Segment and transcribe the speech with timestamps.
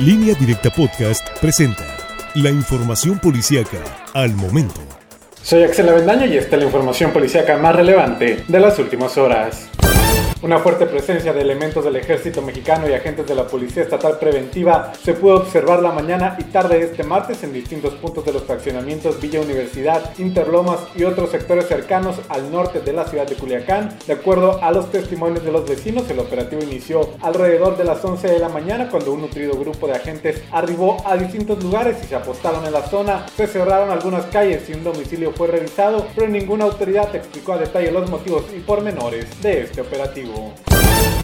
[0.00, 1.84] Línea Directa Podcast presenta
[2.36, 3.78] la información policíaca
[4.14, 4.80] al momento.
[5.42, 9.68] Soy Axel Avendaño y esta es la información policíaca más relevante de las últimas horas.
[10.40, 14.92] Una fuerte presencia de elementos del ejército mexicano y agentes de la Policía Estatal Preventiva
[15.02, 18.44] se pudo observar la mañana y tarde de este martes en distintos puntos de los
[18.44, 23.98] fraccionamientos Villa Universidad, Interlomas y otros sectores cercanos al norte de la ciudad de Culiacán.
[24.06, 28.28] De acuerdo a los testimonios de los vecinos, el operativo inició alrededor de las 11
[28.28, 32.14] de la mañana cuando un nutrido grupo de agentes arribó a distintos lugares y se
[32.14, 33.26] apostaron en la zona.
[33.36, 37.90] Se cerraron algunas calles y un domicilio fue revisado, pero ninguna autoridad explicó a detalle
[37.90, 40.27] los motivos y pormenores de este operativo.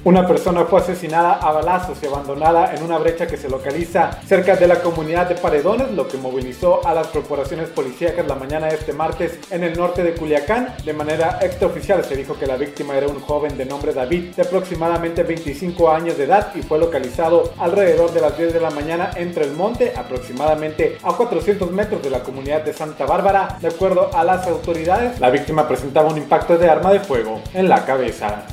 [0.04, 4.54] Una persona fue asesinada a balazos y abandonada en una brecha que se localiza cerca
[4.54, 8.74] de la comunidad de Paredones, lo que movilizó a las corporaciones policíacas la mañana de
[8.74, 10.74] este martes en el norte de Culiacán.
[10.84, 14.42] De manera extraoficial se dijo que la víctima era un joven de nombre David de
[14.42, 19.10] aproximadamente 25 años de edad y fue localizado alrededor de las 10 de la mañana
[19.16, 23.56] entre el monte, aproximadamente a 400 metros de la comunidad de Santa Bárbara.
[23.58, 27.70] De acuerdo a las autoridades, la víctima presentaba un impacto de arma de fuego en
[27.70, 28.44] la cabeza.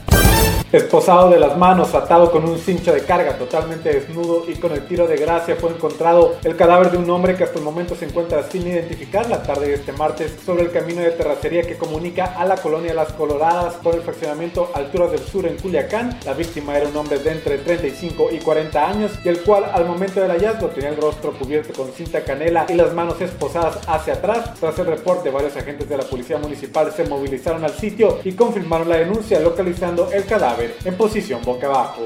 [0.71, 4.87] Esposado de las manos, atado con un cincho de carga, totalmente desnudo y con el
[4.87, 8.05] tiro de gracia, fue encontrado el cadáver de un hombre que hasta el momento se
[8.05, 12.37] encuentra sin identificar la tarde de este martes sobre el camino de terracería que comunica
[12.37, 16.17] a la colonia Las Coloradas con el fraccionamiento Alturas del Sur en Culiacán.
[16.25, 19.85] La víctima era un hombre de entre 35 y 40 años y el cual al
[19.85, 24.13] momento del hallazgo tenía el rostro cubierto con cinta canela y las manos esposadas hacia
[24.13, 24.53] atrás.
[24.57, 28.87] Tras el reporte, varios agentes de la policía municipal se movilizaron al sitio y confirmaron
[28.87, 32.03] la denuncia localizando el cadáver en posición boca abajo.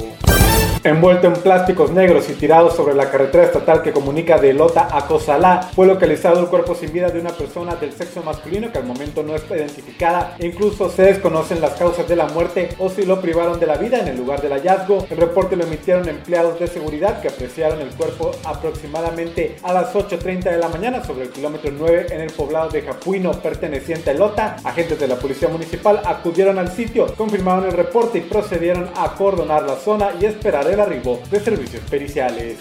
[0.85, 5.07] Envuelto en plásticos negros y tirado sobre la carretera estatal que comunica de Lota a
[5.07, 8.85] Cosalá, fue localizado el cuerpo sin vida de una persona del sexo masculino que al
[8.85, 13.19] momento no está identificada incluso se desconocen las causas de la muerte o si lo
[13.19, 15.07] privaron de la vida en el lugar del hallazgo.
[15.09, 20.51] El reporte lo emitieron empleados de seguridad que apreciaron el cuerpo aproximadamente a las 8.30
[20.51, 24.57] de la mañana sobre el kilómetro 9 en el poblado de Japuino perteneciente a Lota.
[24.63, 29.63] Agentes de la policía municipal acudieron al sitio, confirmaron el reporte y procedieron a acordonar
[29.63, 32.57] la zona y esperar el arribo de servicios periciales.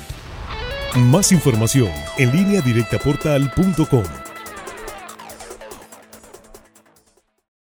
[0.95, 4.24] Más información en línea directa portal.com.